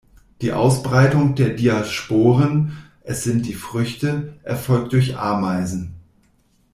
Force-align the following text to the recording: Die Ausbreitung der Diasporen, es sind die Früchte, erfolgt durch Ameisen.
Die 0.41 0.51
Ausbreitung 0.51 1.35
der 1.35 1.49
Diasporen, 1.51 2.75
es 3.03 3.23
sind 3.23 3.45
die 3.45 3.53
Früchte, 3.53 4.33
erfolgt 4.41 4.93
durch 4.93 5.15
Ameisen. 5.15 5.93